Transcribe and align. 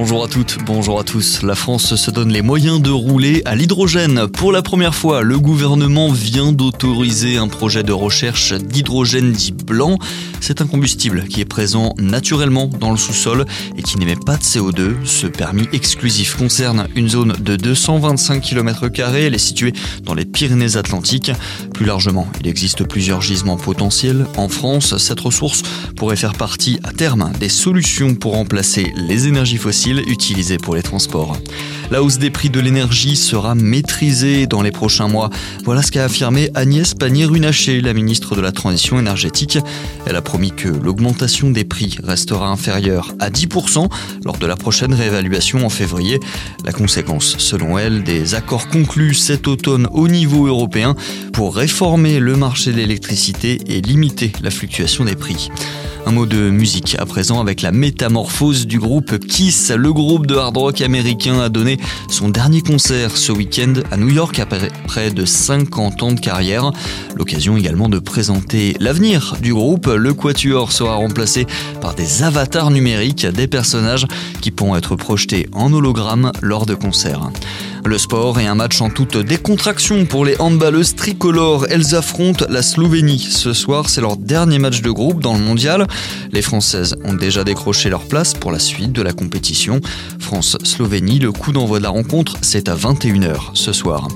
Bonjour 0.00 0.24
à 0.24 0.28
toutes, 0.28 0.56
bonjour 0.64 0.98
à 0.98 1.04
tous. 1.04 1.42
La 1.42 1.54
France 1.54 1.94
se 1.94 2.10
donne 2.10 2.32
les 2.32 2.40
moyens 2.40 2.80
de 2.80 2.88
rouler 2.88 3.42
à 3.44 3.54
l'hydrogène. 3.54 4.28
Pour 4.28 4.50
la 4.50 4.62
première 4.62 4.94
fois, 4.94 5.20
le 5.20 5.38
gouvernement 5.38 6.10
vient 6.10 6.52
d'autoriser 6.52 7.36
un 7.36 7.48
projet 7.48 7.82
de 7.82 7.92
recherche 7.92 8.54
d'hydrogène 8.54 9.32
dit 9.32 9.52
blanc. 9.52 9.98
C'est 10.40 10.62
un 10.62 10.66
combustible 10.66 11.24
qui 11.24 11.42
est 11.42 11.44
présent 11.44 11.92
naturellement 11.98 12.66
dans 12.66 12.90
le 12.90 12.96
sous-sol 12.96 13.44
et 13.76 13.82
qui 13.82 13.98
n'émet 13.98 14.16
pas 14.16 14.38
de 14.38 14.42
CO2. 14.42 14.94
Ce 15.04 15.26
permis 15.26 15.68
exclusif 15.74 16.34
concerne 16.34 16.88
une 16.96 17.10
zone 17.10 17.34
de 17.38 17.56
225 17.56 18.40
km. 18.40 18.88
Elle 19.14 19.34
est 19.34 19.38
située 19.38 19.74
dans 20.02 20.14
les 20.14 20.24
Pyrénées-Atlantiques. 20.24 21.32
Plus 21.74 21.84
largement, 21.84 22.26
il 22.40 22.48
existe 22.48 22.84
plusieurs 22.84 23.20
gisements 23.20 23.58
potentiels. 23.58 24.26
En 24.38 24.48
France, 24.48 24.96
cette 24.96 25.20
ressource 25.20 25.62
pourrait 25.94 26.16
faire 26.16 26.32
partie 26.32 26.80
à 26.84 26.92
terme 26.92 27.32
des 27.38 27.50
solutions 27.50 28.14
pour 28.14 28.32
remplacer 28.32 28.94
les 28.96 29.28
énergies 29.28 29.58
fossiles 29.58 29.89
utilisés 29.98 30.58
pour 30.58 30.74
les 30.74 30.82
transports. 30.82 31.36
La 31.90 32.04
hausse 32.04 32.18
des 32.18 32.30
prix 32.30 32.50
de 32.50 32.60
l'énergie 32.60 33.16
sera 33.16 33.56
maîtrisée 33.56 34.46
dans 34.46 34.62
les 34.62 34.70
prochains 34.70 35.08
mois. 35.08 35.28
Voilà 35.64 35.82
ce 35.82 35.90
qu'a 35.90 36.04
affirmé 36.04 36.48
Agnès 36.54 36.94
Pannier-Runacher, 36.94 37.80
la 37.80 37.94
ministre 37.94 38.36
de 38.36 38.40
la 38.40 38.52
Transition 38.52 39.00
énergétique. 39.00 39.58
Elle 40.06 40.14
a 40.14 40.22
promis 40.22 40.52
que 40.52 40.68
l'augmentation 40.68 41.50
des 41.50 41.64
prix 41.64 41.98
restera 42.04 42.46
inférieure 42.46 43.12
à 43.18 43.30
10% 43.30 43.88
lors 44.24 44.38
de 44.38 44.46
la 44.46 44.54
prochaine 44.54 44.94
réévaluation 44.94 45.66
en 45.66 45.68
février. 45.68 46.20
La 46.64 46.70
conséquence, 46.70 47.36
selon 47.38 47.76
elle, 47.76 48.04
des 48.04 48.36
accords 48.36 48.68
conclus 48.68 49.14
cet 49.14 49.48
automne 49.48 49.88
au 49.90 50.06
niveau 50.06 50.46
européen 50.46 50.94
pour 51.32 51.56
réformer 51.56 52.20
le 52.20 52.36
marché 52.36 52.72
de 52.72 52.76
l'électricité 52.76 53.60
et 53.66 53.80
limiter 53.80 54.32
la 54.42 54.50
fluctuation 54.50 55.04
des 55.04 55.16
prix. 55.16 55.50
Un 56.06 56.12
mot 56.12 56.26
de 56.26 56.50
musique 56.50 56.96
à 56.98 57.04
présent 57.04 57.40
avec 57.40 57.62
la 57.62 57.72
métamorphose 57.72 58.66
du 58.66 58.78
groupe 58.78 59.18
Kiss. 59.18 59.70
Le 59.70 59.92
groupe 59.92 60.26
de 60.26 60.34
hard 60.34 60.56
rock 60.56 60.80
américain 60.80 61.40
a 61.40 61.48
donné 61.48 61.78
son 62.08 62.30
dernier 62.30 62.62
concert 62.62 63.16
ce 63.16 63.32
week-end 63.32 63.74
à 63.90 63.96
New 63.96 64.08
York 64.08 64.38
après 64.38 64.68
près 64.86 65.10
de 65.10 65.24
50 65.24 66.02
ans 66.02 66.12
de 66.12 66.20
carrière. 66.20 66.70
L'occasion 67.16 67.56
également 67.56 67.88
de 67.88 67.98
présenter 67.98 68.74
l'avenir 68.80 69.36
du 69.42 69.52
groupe. 69.52 69.86
Le 69.86 70.14
Quatuor 70.14 70.72
sera 70.72 70.94
remplacé 70.94 71.46
par 71.80 71.94
des 71.94 72.22
avatars 72.22 72.70
numériques, 72.70 73.26
des 73.26 73.46
personnages 73.46 74.06
qui 74.40 74.50
pourront 74.50 74.76
être 74.76 74.96
projetés 74.96 75.48
en 75.52 75.72
hologramme 75.72 76.32
lors 76.40 76.66
de 76.66 76.74
concerts. 76.74 77.30
Le 77.84 77.98
sport 77.98 78.38
et 78.38 78.46
un 78.46 78.54
match 78.54 78.80
en 78.80 78.90
toute 78.90 79.16
décontraction 79.16 80.04
pour 80.04 80.24
les 80.24 80.38
handballeuses 80.40 80.94
tricolores. 80.94 81.66
Elles 81.70 81.94
affrontent 81.94 82.44
la 82.48 82.62
Slovénie. 82.62 83.18
Ce 83.18 83.52
soir, 83.52 83.88
c'est 83.88 84.00
leur 84.00 84.16
dernier 84.16 84.58
match 84.58 84.82
de 84.82 84.90
groupe 84.90 85.20
dans 85.20 85.34
le 85.34 85.40
mondial. 85.40 85.86
Les 86.32 86.42
Françaises 86.42 86.96
ont 87.04 87.14
déjà 87.14 87.42
décroché 87.42 87.88
leur 87.88 88.02
place 88.02 88.34
pour 88.34 88.52
la 88.52 88.58
suite 88.58 88.92
de 88.92 89.02
la 89.02 89.12
compétition. 89.12 89.80
France-Slovénie, 90.18 91.18
le 91.18 91.32
coup 91.32 91.52
d'envoi 91.52 91.78
de 91.78 91.84
la 91.84 91.90
rencontre, 91.90 92.36
c'est 92.42 92.68
à 92.68 92.74
21h 92.74 93.50
ce 93.54 93.72
soir. 93.72 94.08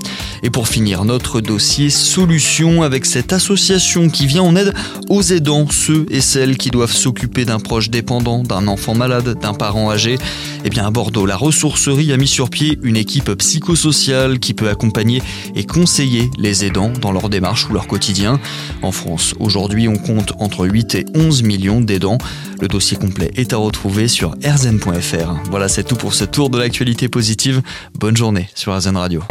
Et 0.43 0.49
pour 0.49 0.67
finir, 0.67 1.05
notre 1.05 1.41
dossier 1.41 1.89
solution 1.89 2.83
avec 2.83 3.05
cette 3.05 3.33
association 3.33 4.09
qui 4.09 4.27
vient 4.27 4.43
en 4.43 4.55
aide 4.55 4.73
aux 5.09 5.21
aidants, 5.21 5.67
ceux 5.69 6.05
et 6.09 6.21
celles 6.21 6.57
qui 6.57 6.69
doivent 6.69 6.93
s'occuper 6.93 7.45
d'un 7.45 7.59
proche 7.59 7.89
dépendant, 7.89 8.43
d'un 8.43 8.67
enfant 8.67 8.95
malade, 8.95 9.37
d'un 9.39 9.53
parent 9.53 9.91
âgé. 9.91 10.17
Eh 10.63 10.69
bien, 10.69 10.85
à 10.85 10.91
Bordeaux, 10.91 11.25
la 11.25 11.35
ressourcerie 11.35 12.13
a 12.13 12.17
mis 12.17 12.27
sur 12.27 12.49
pied 12.49 12.79
une 12.83 12.95
équipe 12.95 13.31
psychologique 13.33 13.55
psychosocial 13.65 14.39
qui 14.39 14.53
peut 14.53 14.69
accompagner 14.69 15.21
et 15.55 15.65
conseiller 15.65 16.29
les 16.37 16.65
aidants 16.65 16.91
dans 16.91 17.11
leur 17.11 17.29
démarche 17.29 17.67
ou 17.69 17.73
leur 17.73 17.87
quotidien. 17.87 18.39
En 18.81 18.91
France, 18.91 19.33
aujourd'hui, 19.39 19.87
on 19.87 19.97
compte 19.97 20.33
entre 20.39 20.67
8 20.67 20.95
et 20.95 21.05
11 21.15 21.43
millions 21.43 21.81
d'aidants. 21.81 22.17
Le 22.61 22.67
dossier 22.67 22.97
complet 22.97 23.31
est 23.35 23.53
à 23.53 23.57
retrouver 23.57 24.07
sur 24.07 24.35
rzn.fr. 24.45 25.49
Voilà, 25.49 25.67
c'est 25.67 25.83
tout 25.83 25.95
pour 25.95 26.13
ce 26.13 26.25
tour 26.25 26.49
de 26.49 26.59
l'actualité 26.59 27.07
positive. 27.07 27.61
Bonne 27.97 28.17
journée 28.17 28.49
sur 28.53 28.77
RZN 28.77 28.97
Radio. 28.97 29.23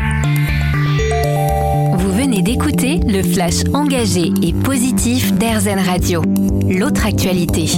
Le 2.86 3.22
flash 3.22 3.62
engagé 3.72 4.30
et 4.42 4.52
positif 4.52 5.32
d'RZN 5.32 5.78
Radio. 5.78 6.20
L'autre 6.68 7.06
actualité. 7.06 7.70